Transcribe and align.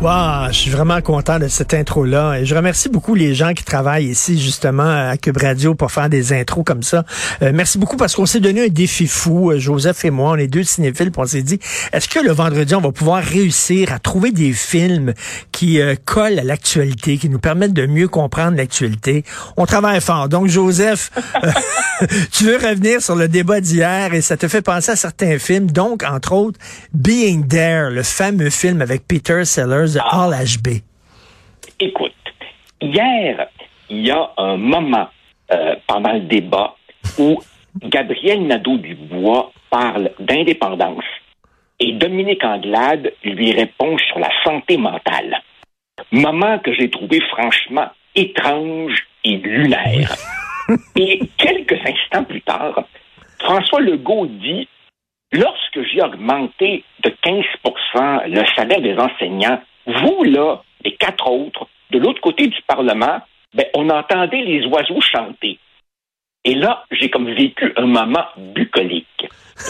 Wow, 0.00 0.46
je 0.52 0.52
suis 0.52 0.70
vraiment 0.70 1.00
content 1.00 1.40
de 1.40 1.48
cette 1.48 1.74
intro-là. 1.74 2.38
Et 2.38 2.46
je 2.46 2.54
remercie 2.54 2.88
beaucoup 2.88 3.16
les 3.16 3.34
gens 3.34 3.52
qui 3.52 3.64
travaillent 3.64 4.06
ici, 4.06 4.40
justement, 4.40 5.08
à 5.10 5.16
Cube 5.16 5.38
Radio 5.38 5.74
pour 5.74 5.90
faire 5.90 6.08
des 6.08 6.32
intros 6.32 6.64
comme 6.64 6.84
ça. 6.84 7.04
Euh, 7.42 7.50
merci 7.52 7.78
beaucoup 7.78 7.96
parce 7.96 8.14
qu'on 8.14 8.24
s'est 8.24 8.38
donné 8.38 8.66
un 8.66 8.68
défi 8.68 9.08
fou, 9.08 9.50
euh, 9.50 9.58
Joseph 9.58 10.04
et 10.04 10.10
moi, 10.10 10.30
on 10.30 10.36
est 10.36 10.46
deux 10.46 10.62
cinéphiles, 10.62 11.10
puis 11.10 11.20
on 11.20 11.26
s'est 11.26 11.42
dit, 11.42 11.58
est-ce 11.92 12.08
que 12.08 12.20
le 12.20 12.30
vendredi, 12.30 12.76
on 12.76 12.80
va 12.80 12.92
pouvoir 12.92 13.24
réussir 13.24 13.92
à 13.92 13.98
trouver 13.98 14.30
des 14.30 14.52
films 14.52 15.14
qui 15.50 15.80
euh, 15.80 15.96
collent 16.04 16.38
à 16.38 16.44
l'actualité, 16.44 17.18
qui 17.18 17.28
nous 17.28 17.40
permettent 17.40 17.74
de 17.74 17.86
mieux 17.86 18.06
comprendre 18.06 18.56
l'actualité? 18.56 19.24
On 19.56 19.66
travaille 19.66 20.00
fort. 20.00 20.28
Donc, 20.28 20.46
Joseph, 20.46 21.10
tu 22.30 22.44
veux 22.44 22.56
revenir 22.56 23.02
sur 23.02 23.16
le 23.16 23.28
débat 23.28 23.60
d'hier 23.60 24.14
et 24.14 24.20
ça 24.20 24.36
te 24.36 24.46
fait 24.46 24.62
penser 24.62 24.92
à 24.92 24.96
certains 24.96 25.38
films, 25.38 25.70
donc, 25.70 26.04
entre 26.04 26.32
autres, 26.32 26.58
Being 26.92 27.46
There, 27.48 27.90
le 27.90 28.02
fameux 28.02 28.50
film 28.50 28.80
avec 28.80 29.06
Peter 29.06 29.44
Sellers 29.44 29.87
de 29.94 30.00
All 30.00 30.32
HB. 30.32 30.82
Écoute, 31.80 32.12
hier, 32.80 33.46
il 33.88 34.06
y 34.06 34.10
a 34.10 34.30
un 34.36 34.56
moment 34.56 35.08
euh, 35.50 35.76
pendant 35.86 36.12
le 36.12 36.20
débat 36.20 36.74
où 37.18 37.40
Gabriel 37.82 38.46
Nadeau-Dubois 38.46 39.52
parle 39.70 40.10
d'indépendance 40.18 41.04
et 41.80 41.92
Dominique 41.92 42.44
Anglade 42.44 43.12
lui 43.22 43.52
répond 43.52 43.96
sur 43.98 44.18
la 44.18 44.30
santé 44.44 44.76
mentale. 44.76 45.40
Moment 46.10 46.58
que 46.58 46.72
j'ai 46.74 46.90
trouvé 46.90 47.20
franchement 47.20 47.88
étrange 48.14 49.06
et 49.24 49.36
lunaire. 49.36 50.14
et 50.96 51.20
quelques 51.36 51.80
instants 51.86 52.24
plus 52.24 52.42
tard, 52.42 52.84
François 53.38 53.80
Legault 53.80 54.26
dit 54.26 54.68
Lorsque 55.32 55.82
j'ai 55.92 56.02
augmenté 56.02 56.84
de 57.04 57.10
15% 57.10 58.28
le 58.28 58.44
salaire 58.56 58.80
des 58.80 58.96
enseignants, 58.96 59.60
vous, 59.88 60.24
là, 60.24 60.62
les 60.84 60.94
quatre 60.96 61.28
autres, 61.28 61.66
de 61.90 61.98
l'autre 61.98 62.20
côté 62.20 62.46
du 62.46 62.60
Parlement, 62.66 63.20
ben, 63.54 63.66
on 63.74 63.88
entendait 63.88 64.42
les 64.42 64.64
oiseaux 64.66 65.00
chanter. 65.00 65.58
Et 66.44 66.54
là, 66.54 66.84
j'ai 66.90 67.10
comme 67.10 67.32
vécu 67.32 67.72
un 67.76 67.86
moment 67.86 68.26
bucolique. 68.36 69.26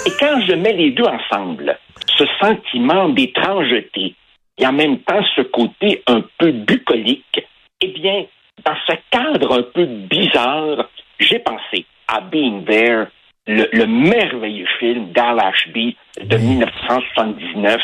Et 0.07 0.11
quand 0.19 0.41
je 0.47 0.53
mets 0.53 0.75
les 0.75 0.91
deux 0.91 1.05
ensemble, 1.05 1.79
ce 2.17 2.25
sentiment 2.41 3.09
d'étrangeté 3.09 4.15
et 4.59 4.67
en 4.67 4.73
même 4.73 4.99
temps 5.01 5.23
ce 5.37 5.43
côté 5.43 6.03
un 6.07 6.23
peu 6.39 6.51
bucolique, 6.51 7.47
eh 7.81 7.89
bien, 7.89 8.25
dans 8.65 8.77
ce 8.87 8.95
cadre 9.11 9.59
un 9.59 9.63
peu 9.63 9.87
bizarre, 9.87 10.89
j'ai 11.19 11.39
pensé 11.39 11.87
à 12.09 12.21
Being 12.21 12.65
There, 12.65 13.07
le, 13.47 13.87
merveilleux 13.87 14.67
film 14.79 15.13
d'Al 15.13 15.41
Ashby 15.41 15.97
de 16.21 16.37
1979 16.37 17.81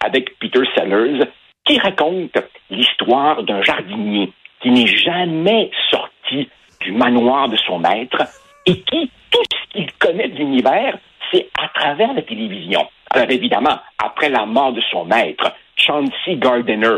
avec 0.00 0.38
Peter 0.38 0.60
Sellers, 0.76 1.24
qui 1.68 1.78
raconte 1.78 2.38
l'histoire 2.70 3.42
d'un 3.42 3.62
jardinier 3.62 4.32
qui 4.60 4.70
n'est 4.70 4.86
jamais 4.86 5.70
sorti 5.90 6.48
du 6.80 6.92
manoir 6.92 7.48
de 7.48 7.56
son 7.56 7.78
maître 7.78 8.22
et 8.66 8.80
qui, 8.80 9.10
tout 9.30 9.42
ce 9.52 9.72
qu'il 9.72 9.92
connaît 9.98 10.28
de 10.28 10.36
l'univers, 10.36 10.98
c'est 11.30 11.48
à 11.60 11.68
travers 11.68 12.14
la 12.14 12.22
télévision. 12.22 12.88
Alors 13.10 13.30
évidemment, 13.30 13.78
après 14.02 14.30
la 14.30 14.46
mort 14.46 14.72
de 14.72 14.80
son 14.90 15.04
maître, 15.04 15.52
Chauncey 15.76 16.36
Gardiner 16.36 16.96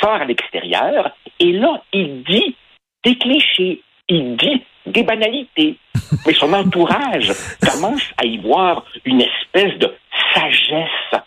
sort 0.00 0.20
à 0.20 0.24
l'extérieur 0.24 1.10
et 1.38 1.52
là, 1.52 1.80
il 1.92 2.24
dit 2.24 2.56
des 3.04 3.16
clichés, 3.16 3.82
il 4.08 4.36
dit 4.36 4.62
des 4.86 5.02
banalités. 5.04 5.76
Mais 6.26 6.32
son 6.32 6.52
entourage 6.52 7.32
commence 7.60 8.10
à 8.16 8.24
y 8.24 8.38
voir 8.38 8.84
une 9.04 9.20
espèce 9.20 9.78
de 9.78 9.94
sagesse 10.34 11.17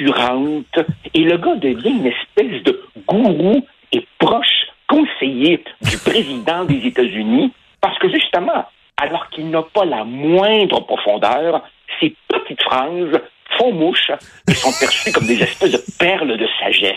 et 0.00 1.24
le 1.24 1.36
gars 1.36 1.56
devient 1.56 1.90
une 1.90 2.06
espèce 2.06 2.62
de 2.62 2.82
gourou 3.06 3.66
et 3.92 4.06
proche 4.18 4.66
conseiller 4.88 5.62
du 5.82 5.98
président 5.98 6.64
des 6.64 6.86
États-Unis 6.86 7.52
parce 7.80 7.98
que 7.98 8.08
justement, 8.10 8.64
alors 8.96 9.28
qu'il 9.30 9.50
n'a 9.50 9.62
pas 9.62 9.84
la 9.84 10.04
moindre 10.04 10.80
profondeur, 10.80 11.62
ces 12.00 12.14
petites 12.28 12.62
phrases 12.62 13.20
font 13.60 13.72
mouche 13.72 14.10
sont 14.54 14.72
perçus 14.72 15.12
comme 15.12 15.26
des 15.26 15.40
espèces 15.40 15.72
de 15.72 15.82
perles 15.98 16.36
de 16.36 16.46
sagesse. 16.58 16.96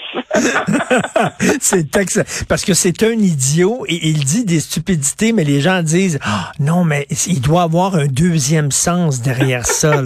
c'est 1.61 2.45
parce 2.47 2.65
que 2.65 2.73
c'est 2.73 3.03
un 3.03 3.11
idiot 3.11 3.85
et 3.87 4.07
il 4.07 4.23
dit 4.23 4.45
des 4.45 4.59
stupidités, 4.59 5.33
mais 5.33 5.43
les 5.43 5.61
gens 5.61 5.83
disent 5.83 6.19
ah, 6.23 6.51
non, 6.59 6.83
mais 6.83 7.07
il 7.27 7.41
doit 7.41 7.63
avoir 7.63 7.95
un 7.95 8.07
deuxième 8.07 8.71
sens 8.71 9.21
derrière 9.21 9.65
ça. 9.65 10.03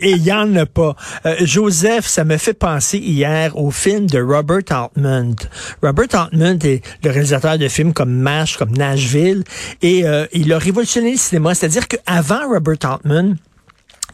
Et 0.00 0.10
il 0.10 0.22
n'y 0.22 0.32
en 0.32 0.54
a 0.56 0.66
pas. 0.66 0.94
Euh, 1.26 1.36
Joseph, 1.40 2.06
ça 2.06 2.24
me 2.24 2.36
fait 2.36 2.54
penser 2.54 2.98
hier 2.98 3.56
au 3.56 3.70
film 3.70 4.06
de 4.06 4.20
Robert 4.20 4.62
Altman. 4.70 5.34
Robert 5.82 6.14
Altman 6.14 6.58
est 6.64 6.84
le 7.04 7.10
réalisateur 7.10 7.58
de 7.58 7.68
films 7.68 7.92
comme 7.92 8.12
MASH, 8.12 8.56
comme 8.56 8.76
Nashville, 8.76 9.44
et 9.82 10.04
euh, 10.04 10.26
il 10.32 10.52
a 10.52 10.58
révolutionné 10.58 11.12
le 11.12 11.18
cinéma. 11.18 11.54
C'est-à-dire 11.54 11.88
qu'avant 11.88 12.48
Robert 12.48 12.76
Altman, 12.84 13.36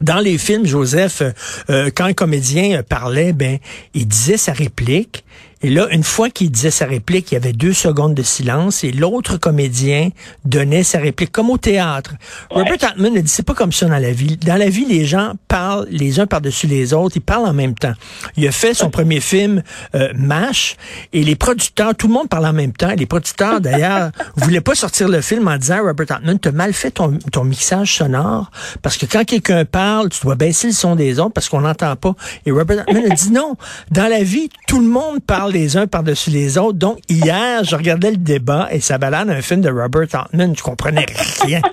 dans 0.00 0.18
les 0.18 0.38
films, 0.38 0.66
Joseph, 0.66 1.22
euh, 1.22 1.30
euh, 1.70 1.90
quand 1.94 2.04
un 2.04 2.12
comédien 2.12 2.82
parlait, 2.82 3.32
ben, 3.32 3.58
il 3.94 4.06
disait 4.06 4.36
sa 4.36 4.52
réplique, 4.52 5.24
et 5.62 5.70
là, 5.70 5.88
une 5.90 6.04
fois 6.04 6.28
qu'il 6.28 6.50
disait 6.50 6.70
sa 6.70 6.84
réplique, 6.84 7.32
il 7.32 7.34
y 7.34 7.36
avait 7.38 7.54
deux 7.54 7.72
secondes 7.72 8.14
de 8.14 8.22
silence 8.22 8.84
et 8.84 8.92
l'autre 8.92 9.38
comédien 9.38 10.10
donnait 10.44 10.82
sa 10.82 10.98
réplique, 10.98 11.32
comme 11.32 11.48
au 11.48 11.56
théâtre. 11.56 12.12
Robert 12.50 12.76
Altman 12.82 13.16
a 13.16 13.22
dit, 13.22 13.28
c'est 13.28 13.42
pas 13.42 13.54
comme 13.54 13.72
ça 13.72 13.86
dans 13.86 13.98
la 13.98 14.12
vie. 14.12 14.36
Dans 14.36 14.56
la 14.56 14.68
vie, 14.68 14.84
les 14.84 15.06
gens 15.06 15.32
parlent 15.48 15.86
les 15.90 16.20
uns 16.20 16.26
par-dessus 16.26 16.66
les 16.66 16.92
autres, 16.92 17.16
ils 17.16 17.22
parlent 17.22 17.46
en 17.46 17.54
même 17.54 17.74
temps. 17.74 17.94
Il 18.36 18.46
a 18.46 18.52
fait 18.52 18.74
son 18.74 18.90
premier 18.90 19.20
film, 19.20 19.62
euh, 19.94 20.12
MASH, 20.14 20.76
et 21.14 21.24
les 21.24 21.36
producteurs, 21.36 21.94
tout 21.94 22.08
le 22.08 22.12
monde 22.12 22.28
parle 22.28 22.46
en 22.46 22.52
même 22.52 22.72
temps. 22.72 22.92
Les 22.94 23.06
producteurs, 23.06 23.62
d'ailleurs, 23.62 24.10
voulaient 24.36 24.60
pas 24.60 24.74
sortir 24.74 25.08
le 25.08 25.22
film 25.22 25.48
en 25.48 25.56
disant, 25.56 25.82
Robert 25.82 26.16
Altman, 26.16 26.38
t'as 26.38 26.52
mal 26.52 26.74
fait 26.74 26.90
ton, 26.90 27.18
ton 27.32 27.44
mixage 27.44 27.96
sonore, 27.96 28.50
parce 28.82 28.98
que 28.98 29.06
quand 29.06 29.24
quelqu'un 29.24 29.64
parle, 29.64 30.10
tu 30.10 30.20
dois 30.20 30.34
baisser 30.34 30.66
le 30.66 30.72
son 30.74 30.96
des 30.96 31.18
autres 31.18 31.32
parce 31.32 31.48
qu'on 31.48 31.62
n'entend 31.62 31.96
pas. 31.96 32.14
Et 32.44 32.50
Robert 32.50 32.84
Altman 32.86 33.10
a 33.10 33.14
dit 33.14 33.30
non. 33.30 33.56
Dans 33.90 34.08
la 34.08 34.22
vie, 34.22 34.50
tout 34.66 34.80
le 34.80 34.86
monde 34.86 35.22
parle 35.26 35.45
les 35.46 35.76
uns 35.76 35.86
par-dessus 35.86 36.30
les 36.30 36.58
autres. 36.58 36.78
Donc, 36.78 36.98
hier, 37.08 37.64
je 37.64 37.76
regardais 37.76 38.10
le 38.10 38.16
débat 38.16 38.68
et 38.70 38.80
ça 38.80 38.98
balade 38.98 39.30
un 39.30 39.42
film 39.42 39.60
de 39.60 39.70
Robert 39.70 40.08
Altman. 40.12 40.54
Je 40.56 40.62
comprenais 40.62 41.06
rien. 41.42 41.60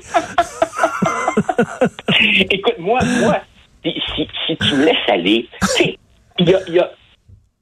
Écoute, 2.49 2.79
moi, 2.79 2.99
moi, 3.19 3.37
si, 3.83 4.27
tu 4.47 4.75
me 4.75 4.85
laisses 4.85 5.09
aller, 5.09 5.47
y 5.79 5.97
y 6.43 6.79
a, 6.79 6.91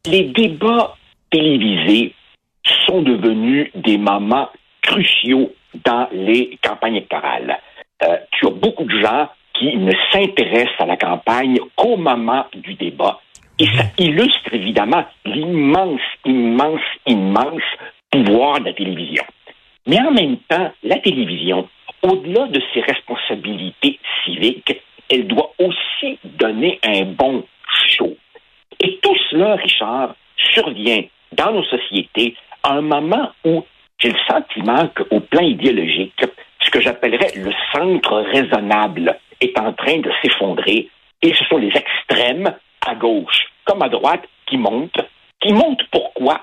les 0.05 0.23
débats 0.25 0.95
télévisés 1.31 2.13
sont 2.85 3.01
devenus 3.01 3.69
des 3.75 3.97
moments 3.97 4.49
cruciaux 4.81 5.53
dans 5.85 6.07
les 6.11 6.57
campagnes 6.63 6.95
électorales. 6.95 7.59
Euh, 8.03 8.17
tu 8.31 8.47
as 8.47 8.51
beaucoup 8.51 8.83
de 8.83 9.01
gens 9.01 9.29
qui 9.53 9.77
ne 9.77 9.91
s'intéressent 10.11 10.79
à 10.79 10.85
la 10.85 10.97
campagne 10.97 11.59
qu'au 11.75 11.97
moment 11.97 12.45
du 12.53 12.73
débat 12.75 13.19
et 13.61 13.67
ça 13.77 13.83
illustre 13.99 14.53
évidemment 14.53 15.05
l'immense, 15.23 16.01
immense, 16.25 16.81
immense 17.05 17.61
pouvoir 18.09 18.59
de 18.59 18.65
la 18.65 18.73
télévision. 18.73 19.23
Mais 19.85 19.99
en 20.01 20.09
même 20.09 20.37
temps, 20.49 20.71
la 20.81 20.97
télévision, 20.97 21.69
au-delà 22.01 22.47
de 22.47 22.59
ses 22.73 22.81
responsabilités 22.81 23.99
civiques, 24.25 24.81
elle 25.11 25.27
doit 25.27 25.51
aussi 25.59 26.17
donner 26.23 26.79
un 26.83 27.03
bon 27.03 27.43
show. 27.85 28.17
Et 28.79 28.99
tout 29.03 29.15
cela, 29.29 29.55
Richard, 29.57 30.15
survient 30.37 31.03
dans 31.31 31.51
nos 31.51 31.63
sociétés 31.65 32.35
à 32.63 32.73
un 32.73 32.81
moment 32.81 33.31
où 33.45 33.63
j'ai 33.99 34.09
le 34.09 34.19
sentiment 34.27 34.87
qu'au 34.87 35.19
plan 35.19 35.43
idéologique, 35.43 36.25
ce 36.61 36.69
que 36.71 36.81
j'appellerais 36.81 37.33
le 37.35 37.51
centre 37.71 38.21
raisonnable 38.21 39.19
est 39.39 39.59
en 39.59 39.71
train 39.73 39.99
de 39.99 40.11
s'effondrer 40.23 40.89
et 41.21 41.33
ce 41.35 41.43
sont 41.45 41.57
les 41.57 41.71
extrêmes 41.75 42.55
à 42.87 42.95
gauche 42.95 43.50
comme 43.71 43.81
à 43.81 43.89
droite 43.89 44.23
qui 44.47 44.57
montent. 44.57 44.99
Qui 45.39 45.53
montent 45.53 45.83
pourquoi? 45.91 46.41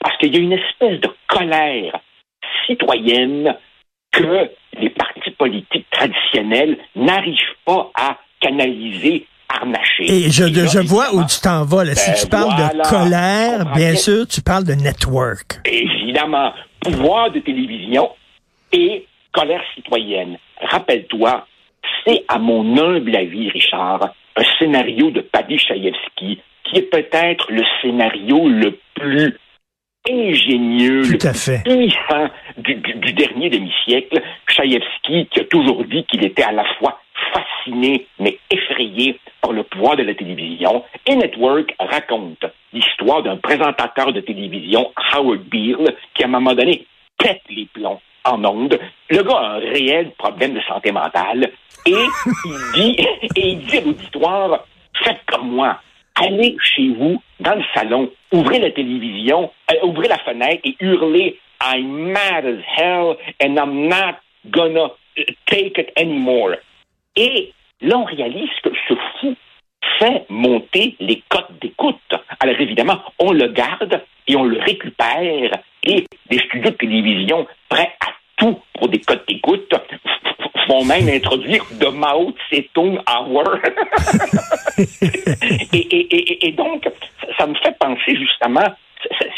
Parce 0.00 0.16
qu'il 0.16 0.34
y 0.34 0.38
a 0.38 0.40
une 0.40 0.52
espèce 0.52 0.98
de 1.00 1.10
colère 1.28 2.00
citoyenne 2.66 3.54
que 4.12 4.50
les 4.80 4.90
partis 4.90 5.30
politiques 5.32 5.86
traditionnels 5.90 6.78
n'arrivent 6.96 7.36
pas 7.66 7.90
à 7.94 8.16
canaliser 8.40 9.26
harnacher. 9.48 10.04
Et 10.04 10.30
je, 10.30 10.44
je 10.46 10.78
vois 10.88 11.14
où 11.14 11.24
tu 11.26 11.40
t'en 11.40 11.64
vas. 11.64 11.84
Là. 11.84 11.94
Si 11.94 12.10
ben 12.10 12.16
tu 12.16 12.26
parles 12.28 12.56
de 12.56 12.88
colère, 12.88 13.72
bien 13.74 13.94
sûr, 13.94 14.26
tu 14.26 14.40
parles 14.40 14.64
de 14.64 14.74
network. 14.74 15.60
Évidemment. 15.66 16.52
Pouvoir 16.80 17.30
de 17.30 17.40
télévision 17.40 18.08
et 18.72 19.06
colère 19.32 19.62
citoyenne. 19.74 20.38
Rappelle-toi, 20.62 21.46
c'est 22.06 22.24
à 22.28 22.38
mon 22.38 22.78
humble 22.78 23.14
avis, 23.14 23.50
Richard, 23.50 24.14
un 24.36 24.42
scénario 24.58 25.10
de 25.10 25.20
Paddy 25.20 25.58
Chayefsky, 25.58 26.40
qui 26.70 26.78
est 26.78 26.90
peut-être 26.90 27.50
le 27.50 27.62
scénario 27.82 28.48
le 28.48 28.78
plus 28.94 29.36
ingénieux, 30.08 31.02
Tout 31.02 31.10
le 31.12 31.26
à 31.28 31.30
plus 31.32 31.38
fait. 31.38 31.62
puissant 31.64 32.30
du, 32.58 32.74
du- 32.76 32.94
du 32.94 33.12
dernier 33.12 33.50
demi-siècle. 33.50 34.20
Chaïevski, 34.48 35.26
qui 35.30 35.40
a 35.40 35.44
toujours 35.44 35.84
dit 35.84 36.04
qu'il 36.04 36.24
était 36.24 36.42
à 36.42 36.52
la 36.52 36.64
fois 36.78 36.98
fasciné 37.32 38.06
mais 38.18 38.38
effrayé 38.50 39.18
par 39.42 39.52
le 39.52 39.62
pouvoir 39.62 39.96
de 39.96 40.02
la 40.02 40.14
télévision. 40.14 40.82
Et 41.06 41.14
Network 41.16 41.74
raconte 41.78 42.44
l'histoire 42.72 43.22
d'un 43.22 43.36
présentateur 43.36 44.12
de 44.12 44.20
télévision, 44.20 44.90
Howard 45.12 45.42
Beale, 45.44 45.94
qui 46.14 46.22
à 46.22 46.26
un 46.26 46.30
moment 46.30 46.54
donné 46.54 46.86
pète 47.18 47.42
les 47.50 47.66
plombs 47.72 48.00
en 48.24 48.42
ondes. 48.44 48.78
Le 49.10 49.22
gars 49.22 49.36
a 49.38 49.50
un 49.56 49.58
réel 49.58 50.12
problème 50.18 50.54
de 50.54 50.60
santé 50.62 50.92
mentale 50.92 51.50
et 51.86 51.92
il 52.44 52.56
dit, 52.74 52.96
et 53.36 53.48
il 53.48 53.58
dit 53.66 53.78
à 53.78 53.80
l'auditoire, 53.82 54.64
faites 55.04 55.20
comme 55.26 55.50
moi. 55.50 55.78
Allez 56.16 56.56
chez 56.62 56.88
vous, 56.88 57.22
dans 57.40 57.54
le 57.54 57.64
salon, 57.74 58.10
ouvrez 58.32 58.58
la 58.58 58.70
télévision, 58.70 59.50
euh, 59.70 59.86
ouvrez 59.86 60.08
la 60.08 60.18
fenêtre 60.18 60.60
et 60.64 60.76
hurlez 60.80 61.38
I'm 61.62 62.12
mad 62.12 62.46
as 62.46 62.62
hell 62.76 63.16
and 63.42 63.58
I'm 63.58 63.88
not 63.88 64.16
gonna 64.50 64.86
uh, 65.18 65.22
take 65.46 65.78
it 65.78 65.92
anymore. 65.96 66.56
Et 67.16 67.52
là, 67.80 67.98
on 67.98 68.04
réalise 68.04 68.50
que 68.62 68.70
ce 68.88 68.94
fou 69.20 69.36
fait 69.98 70.24
monter 70.28 70.96
les 71.00 71.22
cotes 71.28 71.58
d'écoute. 71.60 71.96
Alors 72.40 72.60
évidemment, 72.60 73.00
on 73.18 73.32
le 73.32 73.48
garde 73.48 74.02
et 74.26 74.36
on 74.36 74.44
le 74.44 74.58
récupère 74.58 75.62
et 75.82 76.04
les 76.30 76.38
studios 76.38 76.70
de 76.70 76.76
télévision 76.76 77.46
prêts 77.68 77.92
à 78.00 78.10
tout 78.36 78.58
pour 78.74 78.88
des 78.88 79.00
cotes 79.00 79.26
d'écoute 79.28 79.72
même 80.84 81.08
introduire 81.08 81.64
de 81.80 81.86
Mao 81.88 82.32
Tse-tung 82.50 82.98
Hour. 83.08 83.44
et, 84.78 85.78
et- 85.78 86.16
et- 86.16 86.46
et 86.48 86.52
donc, 86.52 86.88
ça- 87.38 87.46
me 87.46 87.54
fait 87.54 87.76
penser 87.78 88.16
justement 88.16 88.66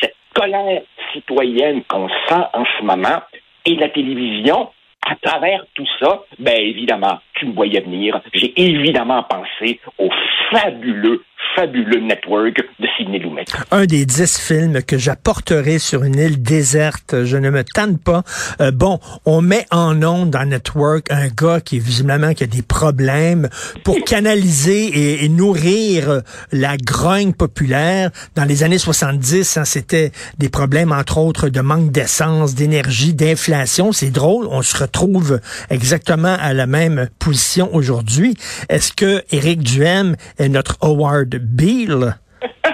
cette 0.00 0.14
colère 0.34 0.82
citoyenne 1.12 1.82
qu'on 1.84 2.08
sent 2.28 2.42
en 2.52 2.64
ce 2.78 2.84
moment 2.84 3.20
et 3.64 3.74
la 3.76 3.88
télévision. 3.88 4.70
À 5.04 5.16
travers 5.16 5.64
tout 5.74 5.86
ça, 6.00 6.22
ben 6.38 6.54
évidemment, 6.56 7.18
tu 7.34 7.46
me 7.46 7.52
voyais 7.54 7.80
venir. 7.80 8.20
J'ai 8.34 8.52
évidemment 8.60 9.24
pensé 9.24 9.80
au 9.98 10.08
fabuleux, 10.52 11.24
fabuleux 11.56 11.98
network 12.00 12.56
de 12.78 12.88
Sidney 12.96 13.18
Lumet. 13.18 13.44
un 13.70 13.86
des 13.86 14.04
dix 14.04 14.38
films 14.38 14.82
que 14.82 14.98
j'apporterai 14.98 15.78
sur 15.78 16.04
une 16.04 16.18
île 16.18 16.42
déserte. 16.42 17.24
Je 17.24 17.36
ne 17.36 17.50
me 17.50 17.64
tanne 17.64 17.98
pas. 17.98 18.22
Euh, 18.60 18.70
bon, 18.70 18.98
on 19.24 19.40
met 19.40 19.66
en 19.70 20.02
onde 20.02 20.30
dans 20.30 20.44
Network 20.44 21.10
un 21.10 21.28
gars 21.28 21.60
qui 21.60 21.78
visiblement 21.78 22.34
qui 22.34 22.44
a 22.44 22.46
des 22.46 22.62
problèmes 22.62 23.48
pour 23.84 23.96
canaliser 24.06 24.86
et, 24.86 25.24
et 25.24 25.28
nourrir 25.28 26.22
la 26.50 26.76
grogne 26.76 27.32
populaire. 27.32 28.10
Dans 28.34 28.44
les 28.44 28.62
années 28.62 28.78
70, 28.78 29.56
hein, 29.56 29.64
c'était 29.64 30.12
des 30.38 30.48
problèmes 30.48 30.92
entre 30.92 31.18
autres 31.18 31.48
de 31.48 31.60
manque 31.60 31.92
d'essence, 31.92 32.54
d'énergie, 32.54 33.14
d'inflation. 33.14 33.92
C'est 33.92 34.10
drôle, 34.10 34.46
on 34.50 34.62
se 34.62 34.76
retrouve 34.76 35.40
exactement 35.70 36.36
à 36.40 36.52
la 36.52 36.66
même 36.66 37.08
position 37.18 37.74
aujourd'hui. 37.74 38.36
Est-ce 38.68 38.92
que 38.92 39.22
Éric 39.30 39.62
Duhem 39.62 40.16
est 40.38 40.48
notre 40.48 40.76
Howard 40.80 41.36
Beale? 41.36 42.16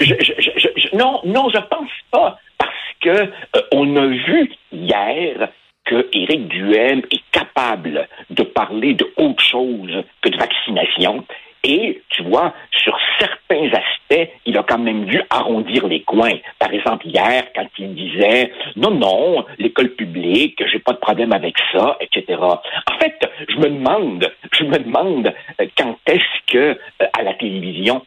Je- 0.00 0.14
je- 0.20 0.68
je- 0.76 0.96
non, 0.96 1.20
non, 1.24 1.48
je 1.48 1.58
pense 1.58 1.90
pas, 2.10 2.38
parce 2.58 2.72
que 3.00 3.08
euh, 3.10 3.62
on 3.72 3.96
a 3.96 4.06
vu 4.06 4.52
hier 4.72 5.48
que 5.84 6.08
Éric 6.12 6.48
Duhem 6.48 7.02
est 7.12 7.22
capable 7.30 8.08
de 8.30 8.42
parler 8.42 8.94
de 8.94 9.06
autre 9.16 9.42
chose 9.42 10.02
que 10.20 10.28
de 10.28 10.36
vaccination. 10.36 11.24
Et, 11.64 12.00
tu 12.10 12.22
vois, 12.22 12.54
sur 12.70 12.96
certains 13.18 13.66
aspects, 13.72 14.30
il 14.44 14.56
a 14.56 14.62
quand 14.62 14.78
même 14.78 15.06
dû 15.06 15.20
arrondir 15.30 15.86
les 15.88 16.02
coins. 16.02 16.38
Par 16.60 16.72
exemple, 16.72 17.06
hier, 17.08 17.44
quand 17.54 17.66
il 17.78 17.94
disait 17.94 18.52
non, 18.76 18.90
non, 18.92 19.44
l'école 19.58 19.90
publique, 19.90 20.62
j'ai 20.70 20.78
pas 20.78 20.92
de 20.92 20.98
problème 20.98 21.32
avec 21.32 21.56
ça, 21.72 21.96
etc. 22.00 22.38
En 22.40 22.98
fait, 23.00 23.18
je 23.48 23.56
me 23.56 23.68
demande, 23.70 24.30
je 24.52 24.64
me 24.64 24.78
demande 24.78 25.32
euh, 25.60 25.66
quand 25.76 25.96
est-ce 26.06 26.52
que 26.52 26.58
euh, 27.02 27.06
à 27.18 27.22
la 27.22 27.34
télévision, 27.34 28.04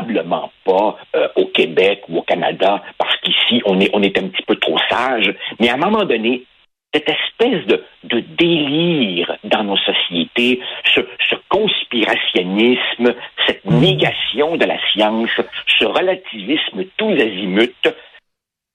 probablement 0.00 0.50
pas 0.64 0.96
euh, 1.16 1.28
au 1.36 1.46
Québec 1.46 2.02
ou 2.08 2.18
au 2.18 2.22
Canada, 2.22 2.82
parce 2.98 3.16
qu'ici 3.18 3.62
on 3.64 3.80
est 3.80 3.90
on 3.92 4.02
est 4.02 4.16
un 4.18 4.28
petit 4.28 4.42
peu 4.46 4.56
trop 4.56 4.78
sage, 4.88 5.34
mais 5.58 5.68
à 5.68 5.74
un 5.74 5.78
moment 5.78 6.04
donné, 6.04 6.44
cette 6.92 7.08
espèce 7.08 7.66
de, 7.66 7.84
de 8.04 8.20
délire 8.20 9.36
dans 9.44 9.62
nos 9.62 9.76
sociétés, 9.76 10.60
ce, 10.84 11.00
ce 11.28 11.36
conspirationnisme, 11.48 13.14
cette 13.46 13.64
négation 13.64 14.56
de 14.56 14.64
la 14.64 14.76
science, 14.90 15.30
ce 15.78 15.84
relativisme 15.84 16.84
tous 16.96 17.12
azimuts, 17.12 17.94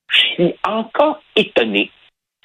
je 0.09 0.17
suis 0.17 0.53
encore 0.65 1.19
étonné 1.35 1.91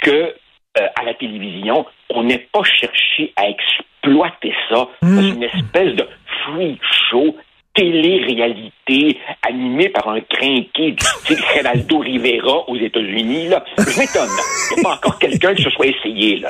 que 0.02 0.34
euh, 0.78 0.86
à 0.96 1.04
la 1.04 1.14
télévision, 1.14 1.86
on 2.10 2.24
n'ait 2.24 2.48
pas 2.52 2.64
cherché 2.64 3.32
à 3.36 3.48
exploiter 3.48 4.54
ça 4.68 4.88
dans 5.02 5.22
une 5.22 5.42
espèce 5.44 5.94
de 5.94 6.08
freak 6.42 6.80
show 7.10 7.36
télé-réalité 7.74 9.18
animée 9.48 9.88
par 9.90 10.08
un 10.08 10.20
crinqué 10.20 10.92
du 10.92 11.04
style 11.04 11.38
Geraldo 11.54 11.98
Rivera 11.98 12.68
aux 12.68 12.76
États-Unis. 12.76 13.48
Là. 13.48 13.64
Je 13.78 13.98
m'étonne. 13.98 14.28
Il 14.70 14.74
n'y 14.74 14.80
a 14.80 14.82
pas 14.82 14.94
encore 14.94 15.18
quelqu'un 15.18 15.54
qui 15.54 15.62
se 15.62 15.70
soit 15.70 15.86
essayé. 15.86 16.38
Là. 16.38 16.48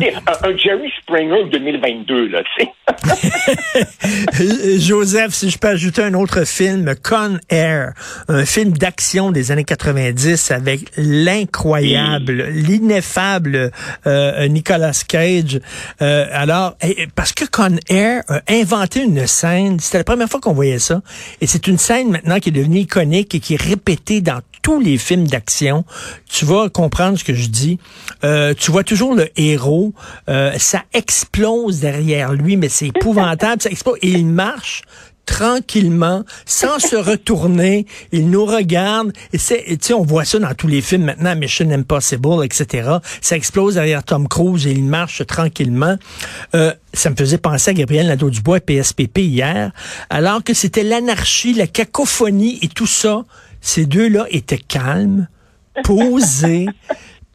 Un, 0.00 0.48
un 0.48 0.56
Jerry 0.56 0.90
Springer 1.00 1.44
2022. 1.50 2.28
Là, 2.28 2.42
tu 2.42 2.64
sais. 2.64 2.70
Joseph, 4.78 5.32
si 5.32 5.50
je 5.50 5.58
peux 5.58 5.68
ajouter 5.68 6.02
un 6.02 6.14
autre 6.14 6.44
film, 6.44 6.94
Con 7.02 7.38
Air, 7.48 7.92
un 8.28 8.44
film 8.44 8.72
d'action 8.72 9.30
des 9.30 9.52
années 9.52 9.64
90 9.64 10.50
avec 10.50 10.80
l'incroyable, 10.96 12.46
l'ineffable 12.50 13.70
euh, 14.06 14.48
Nicolas 14.48 15.04
Cage. 15.06 15.60
Euh, 16.02 16.26
alors, 16.32 16.76
parce 17.14 17.32
que 17.32 17.44
Con 17.44 17.76
Air 17.88 18.22
a 18.28 18.40
inventé 18.48 19.02
une 19.02 19.26
scène, 19.26 19.78
c'était 19.78 19.98
la 19.98 20.04
première 20.04 20.28
fois 20.28 20.40
qu'on 20.40 20.47
voyait 20.52 20.78
ça, 20.78 21.02
et 21.40 21.46
c'est 21.46 21.66
une 21.66 21.78
scène 21.78 22.10
maintenant 22.10 22.38
qui 22.38 22.48
est 22.50 22.52
devenue 22.52 22.80
iconique 22.80 23.34
et 23.34 23.40
qui 23.40 23.54
est 23.54 23.62
répétée 23.62 24.20
dans 24.20 24.40
tous 24.62 24.80
les 24.80 24.98
films 24.98 25.26
d'action. 25.26 25.84
Tu 26.30 26.44
vas 26.44 26.68
comprendre 26.68 27.18
ce 27.18 27.24
que 27.24 27.34
je 27.34 27.48
dis. 27.48 27.78
Euh, 28.24 28.54
tu 28.54 28.70
vois 28.70 28.84
toujours 28.84 29.14
le 29.14 29.28
héros, 29.36 29.94
euh, 30.28 30.52
ça 30.58 30.82
explose 30.92 31.80
derrière 31.80 32.32
lui, 32.32 32.56
mais 32.56 32.68
c'est 32.68 32.88
épouvantable, 32.88 33.62
ça 33.62 33.70
explose 33.70 33.98
et 34.02 34.10
il 34.10 34.26
marche 34.26 34.82
tranquillement, 35.28 36.24
sans 36.46 36.78
se 36.78 36.96
retourner. 36.96 37.86
Il 38.12 38.30
nous 38.30 38.46
regarde. 38.46 39.12
Et 39.34 39.38
c'est, 39.38 39.76
tu 39.76 39.92
on 39.92 40.02
voit 40.02 40.24
ça 40.24 40.38
dans 40.38 40.54
tous 40.54 40.68
les 40.68 40.80
films 40.80 41.04
maintenant, 41.04 41.36
Mission 41.36 41.70
Impossible, 41.70 42.44
etc. 42.44 42.92
Ça 43.20 43.36
explose 43.36 43.74
derrière 43.74 44.02
Tom 44.02 44.26
Cruise 44.26 44.66
et 44.66 44.72
il 44.72 44.84
marche 44.84 45.24
tranquillement. 45.26 45.96
Euh, 46.54 46.72
ça 46.94 47.10
me 47.10 47.14
faisait 47.14 47.36
penser 47.36 47.72
à 47.72 47.74
Gabriel 47.74 48.06
Nadeau-Dubois 48.06 48.56
et 48.56 48.60
PSPP 48.60 49.18
hier, 49.18 49.70
alors 50.08 50.42
que 50.42 50.54
c'était 50.54 50.82
l'anarchie, 50.82 51.52
la 51.52 51.66
cacophonie 51.66 52.58
et 52.62 52.68
tout 52.68 52.86
ça. 52.86 53.24
Ces 53.60 53.84
deux-là 53.84 54.24
étaient 54.30 54.56
calmes, 54.56 55.28
posés, 55.84 56.66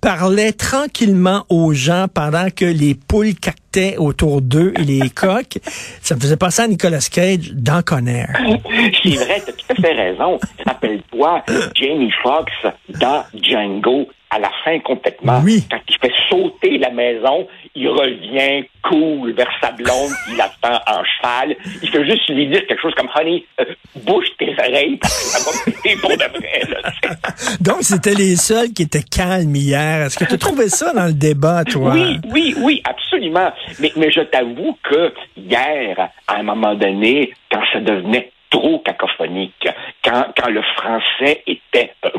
parlaient 0.03 0.51
tranquillement 0.51 1.45
aux 1.47 1.73
gens 1.73 2.07
pendant 2.13 2.49
que 2.53 2.65
les 2.65 2.93
poules 2.93 3.35
cactaient 3.35 3.95
autour 3.97 4.41
d'eux 4.41 4.73
et 4.77 4.83
les 4.83 5.09
coqs. 5.15 5.59
Ça 6.01 6.15
me 6.15 6.19
faisait 6.19 6.35
penser 6.35 6.63
à 6.63 6.67
Nicolas 6.67 7.07
Cage 7.09 7.53
dans 7.53 7.81
Conner. 7.81 8.25
C'est 9.03 9.15
vrai, 9.15 9.41
tu 9.45 9.49
as 9.49 9.53
tout 9.53 9.65
à 9.69 9.75
fait 9.75 9.93
raison. 9.93 10.39
Rappelle-toi, 10.65 11.43
Jamie 11.73 12.11
Foxx 12.21 12.51
dans 12.89 13.23
Django, 13.33 14.09
à 14.33 14.39
la 14.39 14.49
fin 14.63 14.79
complètement, 14.79 15.39
Oui. 15.43 15.63
quand 15.69 15.79
il 15.87 15.97
fait 15.99 16.13
sauter 16.29 16.77
la 16.79 16.89
maison, 16.89 17.47
il 17.75 17.87
revient 17.87 18.65
cool 18.83 19.33
vers 19.33 19.49
sa 19.61 19.71
blonde, 19.71 20.11
il 20.31 20.41
attend 20.41 20.79
en 20.87 21.03
cheval. 21.03 21.55
Il 21.81 21.89
fait 21.89 22.05
juste 22.05 22.27
lui 22.29 22.47
dire 22.47 22.65
quelque 22.67 22.81
chose 22.81 22.93
comme 22.95 23.09
Honey, 23.15 23.45
euh, 23.61 23.65
bouge 23.97 24.25
tes 24.39 24.53
oreilles 24.57 24.97
parce 24.97 25.13
que 25.13 25.39
ça 25.39 25.51
va 25.51 25.71
péter 25.71 25.95
pour 26.01 26.09
de 26.11 26.37
vrai. 26.37 26.61
Là. 26.69 26.89
Donc, 27.61 27.83
c'était 27.83 28.15
les 28.15 28.35
seuls 28.35 28.69
qui 28.73 28.83
étaient 28.83 29.03
calmes 29.03 29.55
hier. 29.55 30.05
Est-ce 30.05 30.17
que 30.17 30.25
tu 30.25 30.37
trouvé 30.37 30.69
ça 30.69 30.93
dans 30.93 31.05
le 31.05 31.13
débat, 31.13 31.63
toi? 31.63 31.91
Oui, 31.93 32.19
oui, 32.31 32.55
oui, 32.59 32.81
absolument. 32.85 33.51
Mais, 33.79 33.91
mais 33.95 34.11
je 34.11 34.21
t'avoue 34.21 34.77
que 34.83 35.13
hier, 35.37 36.09
à 36.27 36.35
un 36.39 36.43
moment 36.43 36.75
donné, 36.75 37.31
quand 37.51 37.61
ça 37.71 37.79
devenait 37.79 38.31
trop 38.49 38.79
cacophonique, 38.79 39.67
quand, 40.03 40.25
quand 40.37 40.49
le 40.49 40.61
français 40.75 41.43
était 41.47 41.93
un 42.03 42.09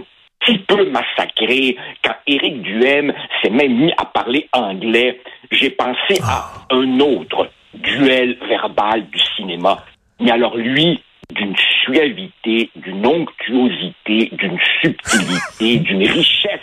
petit 0.45 0.59
peu 0.59 0.91
massacré, 0.91 1.77
quand 2.05 2.15
Éric 2.27 2.63
Duhem 2.63 3.13
s'est 3.43 3.51
même 3.51 3.75
mis 3.75 3.93
à 3.97 4.05
parler 4.05 4.49
anglais, 4.53 5.21
j'ai 5.51 5.71
pensé 5.71 6.21
à 6.23 6.51
un 6.71 7.01
autre 7.01 7.49
duel 7.75 8.37
verbal 8.49 9.09
du 9.11 9.19
cinéma. 9.37 9.85
Mais 10.21 10.31
alors 10.31 10.57
lui, 10.57 11.03
d'une 11.31 11.55
suavité, 11.85 12.71
d'une 12.77 13.07
onctuosité, 13.07 14.31
d'une 14.33 14.59
subtilité, 14.83 15.79
d'une 15.85 16.07
richesse 16.07 16.61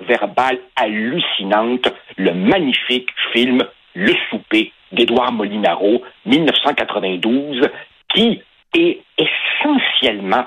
verbale 0.00 0.58
hallucinante, 0.76 1.88
le 2.16 2.34
magnifique 2.34 3.08
film 3.32 3.62
Le 3.94 4.12
souper 4.28 4.72
d'Édouard 4.92 5.32
Molinaro, 5.32 6.02
1992, 6.26 7.68
qui 8.14 8.42
est 8.74 9.00
essentiellement 9.16 10.46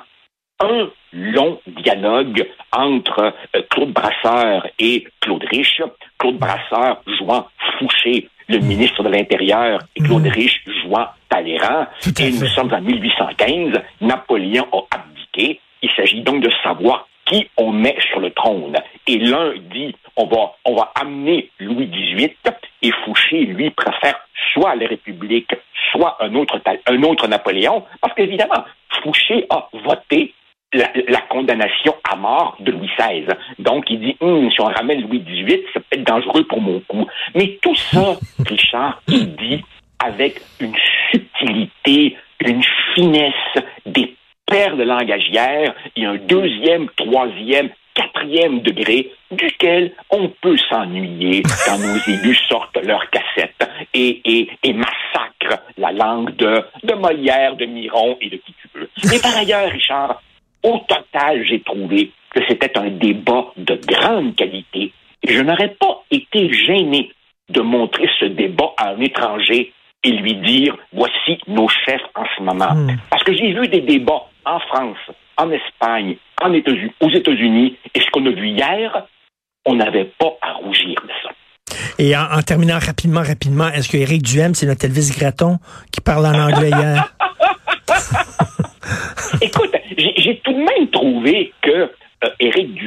un 0.59 0.89
long 1.11 1.59
dialogue 1.67 2.47
entre 2.71 3.33
euh, 3.55 3.61
Claude 3.69 3.91
Brasseur 3.91 4.67
et 4.79 5.05
Claude 5.19 5.43
Rich. 5.49 5.81
Claude 6.17 6.37
Brasseur 6.37 7.01
jouant 7.17 7.47
Fouché, 7.77 8.29
le 8.47 8.59
mm. 8.59 8.65
ministre 8.65 9.03
de 9.03 9.09
l'Intérieur, 9.09 9.79
et 9.95 10.01
Claude 10.01 10.25
mm. 10.25 10.31
Rich 10.31 10.63
jouant 10.81 11.07
Talleyrand. 11.29 11.87
Et 12.19 12.31
nous 12.31 12.47
sommes 12.47 12.73
en 12.73 12.81
1815. 12.81 13.81
Napoléon 14.01 14.67
a 14.71 14.95
abdiqué. 14.95 15.59
Il 15.81 15.89
s'agit 15.95 16.21
donc 16.21 16.41
de 16.41 16.51
savoir 16.63 17.07
qui 17.25 17.49
on 17.57 17.71
met 17.71 17.97
sur 18.09 18.19
le 18.19 18.31
trône. 18.31 18.75
Et 19.07 19.17
l'un 19.17 19.53
dit, 19.71 19.95
on 20.15 20.25
va, 20.25 20.53
on 20.65 20.75
va 20.75 20.91
amener 20.99 21.49
Louis 21.59 21.87
XVIII, 21.87 22.35
et 22.81 22.91
Fouché, 23.03 23.45
lui, 23.45 23.69
préfère 23.69 24.19
soit 24.53 24.75
la 24.75 24.87
République, 24.87 25.53
soit 25.91 26.17
un 26.19 26.35
autre, 26.35 26.59
un 26.87 27.03
autre 27.03 27.27
Napoléon, 27.27 27.83
parce 28.01 28.13
qu'évidemment, 28.13 28.65
Fouché 29.01 29.45
a 29.49 29.69
voté 29.85 30.33
la, 30.73 31.21
condamnation 31.29 31.95
à 32.09 32.15
mort 32.15 32.57
de 32.59 32.71
Louis 32.71 32.89
XVI. 32.97 33.25
Donc, 33.59 33.85
il 33.89 33.99
dit, 33.99 34.17
hum, 34.19 34.51
si 34.51 34.61
on 34.61 34.65
ramène 34.65 35.01
Louis 35.01 35.19
XVIII, 35.19 35.63
c'est 35.73 35.83
peut-être 35.85 36.05
dangereux 36.05 36.43
pour 36.43 36.61
mon 36.61 36.79
coup. 36.81 37.07
Mais 37.35 37.57
tout 37.61 37.75
ça, 37.75 38.17
Richard, 38.47 39.01
il 39.07 39.35
dit 39.35 39.63
avec 40.03 40.41
une 40.59 40.75
subtilité, 41.11 42.17
une 42.45 42.63
finesse, 42.93 43.33
des 43.85 44.15
perles 44.45 44.83
langagières 44.83 45.73
et 45.95 46.05
un 46.05 46.15
deuxième, 46.15 46.89
troisième, 46.95 47.69
quatrième 47.93 48.61
degré 48.61 49.11
duquel 49.31 49.93
on 50.09 50.29
peut 50.41 50.57
s'ennuyer 50.69 51.43
quand 51.65 51.77
nos 51.77 51.97
élus 52.07 52.39
sortent 52.49 52.77
leurs 52.83 53.09
cassettes 53.09 53.69
et, 53.93 54.21
et, 54.25 54.49
et 54.63 54.73
massacrent 54.73 55.63
la 55.77 55.91
langue 55.91 56.35
de, 56.35 56.63
de 56.83 56.93
Molière, 56.93 57.55
de 57.55 57.65
Miron 57.65 58.17
et 58.21 58.29
de 58.29 58.37
qui 58.37 58.53
tu 58.61 58.69
veux. 58.75 58.89
Mais 59.09 59.19
par 59.19 59.37
ailleurs, 59.37 59.71
Richard, 59.71 60.21
au 60.63 60.79
total, 60.87 61.45
j'ai 61.45 61.61
trouvé 61.61 62.11
que 62.33 62.41
c'était 62.47 62.77
un 62.77 62.89
débat 62.89 63.45
de 63.57 63.79
grande 63.85 64.35
qualité 64.35 64.91
et 65.25 65.33
je 65.33 65.41
n'aurais 65.41 65.75
pas 65.79 66.03
été 66.11 66.51
gêné 66.51 67.11
de 67.49 67.61
montrer 67.61 68.09
ce 68.19 68.25
débat 68.25 68.73
à 68.77 68.89
un 68.89 68.99
étranger 68.99 69.73
et 70.03 70.11
lui 70.11 70.35
dire 70.35 70.75
voici 70.91 71.37
nos 71.47 71.67
chefs 71.67 72.01
en 72.15 72.25
ce 72.35 72.43
moment. 72.43 72.73
Hmm. 72.73 72.97
Parce 73.09 73.23
que 73.23 73.35
j'ai 73.35 73.53
vu 73.53 73.67
des 73.67 73.81
débats 73.81 74.27
en 74.45 74.59
France, 74.59 74.97
en 75.37 75.49
Espagne, 75.51 76.17
en 76.41 76.53
États 76.53 76.71
aux 76.99 77.09
États-Unis, 77.09 77.77
et 77.93 78.01
ce 78.01 78.09
qu'on 78.11 78.25
a 78.25 78.31
vu 78.31 78.49
hier, 78.49 79.07
on 79.65 79.75
n'avait 79.75 80.11
pas 80.17 80.37
à 80.41 80.53
rougir 80.53 80.95
de 81.03 81.11
ça. 81.21 81.29
Et 81.97 82.15
en, 82.17 82.41
terminant 82.41 82.79
rapidement, 82.79 83.21
rapidement, 83.21 83.67
est-ce 83.69 83.89
que 83.89 83.97
Éric 83.97 84.23
Duhem, 84.23 84.53
c'est 84.53 84.65
notre 84.65 84.85
Elvis 84.85 85.11
Gratton 85.17 85.57
qui 85.91 86.01
parle 86.01 86.25
en 86.25 86.33
anglais 86.33 86.69
hier? 86.69 87.13
Écoute, 89.41 89.72
j'ai 90.23 90.37
tout 90.37 90.53
de 90.53 90.57
même 90.57 90.87
trouvé 90.89 91.53
que 91.61 91.91
euh, 92.23 92.29
Éric 92.39 92.79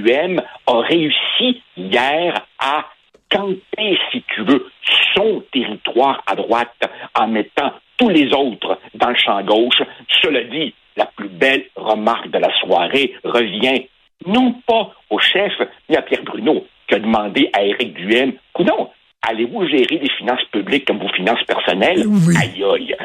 a 0.66 0.80
réussi 0.80 1.62
hier 1.76 2.34
à 2.58 2.86
camper, 3.30 3.98
si 4.10 4.22
tu 4.34 4.42
veux, 4.42 4.66
son 5.14 5.42
territoire 5.52 6.22
à 6.26 6.34
droite 6.34 6.74
en 7.14 7.28
mettant 7.28 7.72
tous 7.98 8.08
les 8.08 8.32
autres 8.32 8.78
dans 8.94 9.10
le 9.10 9.16
champ 9.16 9.42
gauche. 9.42 9.82
Cela 10.22 10.44
dit, 10.44 10.74
la 10.96 11.06
plus 11.06 11.28
belle 11.28 11.66
remarque 11.76 12.30
de 12.30 12.38
la 12.38 12.52
soirée 12.60 13.14
revient 13.24 13.86
non 14.26 14.54
pas 14.66 14.92
au 15.10 15.18
chef 15.18 15.52
ni 15.88 15.96
à 15.96 16.02
Pierre 16.02 16.22
Bruno, 16.24 16.64
qui 16.88 16.94
a 16.94 16.98
demandé 16.98 17.50
à 17.52 17.64
Éric 17.64 17.94
Duhem, 17.94 18.32
coudon, 18.52 18.90
allez-vous 19.28 19.66
gérer 19.66 19.98
des 19.98 20.10
finances 20.18 20.44
publiques 20.52 20.86
comme 20.86 20.98
vos 20.98 21.12
finances 21.14 21.42
personnelles? 21.46 22.04
Oui. 22.06 22.34
Aïe, 22.40 22.64
aïe. 22.64 22.96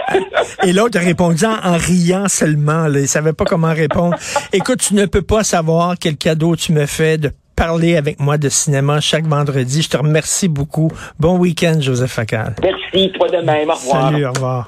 Et 0.63 0.73
l'autre 0.73 0.97
a 0.97 1.01
répondu 1.01 1.45
en, 1.45 1.77
riant 1.77 2.27
seulement. 2.27 2.87
Là. 2.87 2.99
Il 2.99 3.07
savait 3.07 3.33
pas 3.33 3.45
comment 3.45 3.73
répondre. 3.73 4.15
Écoute, 4.53 4.79
tu 4.79 4.95
ne 4.95 5.05
peux 5.05 5.21
pas 5.21 5.43
savoir 5.43 5.95
quel 5.99 6.17
cadeau 6.17 6.55
tu 6.55 6.71
me 6.71 6.85
fais 6.85 7.17
de 7.17 7.31
parler 7.55 7.95
avec 7.95 8.19
moi 8.19 8.37
de 8.37 8.49
cinéma 8.49 8.99
chaque 9.01 9.25
vendredi. 9.25 9.81
Je 9.81 9.89
te 9.89 9.97
remercie 9.97 10.47
beaucoup. 10.47 10.89
Bon 11.19 11.37
week-end, 11.37 11.79
Joseph 11.79 12.11
Facal. 12.11 12.55
Merci, 12.61 13.11
toi 13.11 13.29
de 13.29 13.37
même. 13.37 13.69
Au 13.69 13.73
revoir. 13.73 14.11
Salut, 14.11 14.25
au 14.25 14.31
revoir. 14.31 14.67